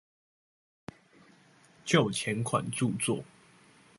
[1.85, 3.23] 就前款著作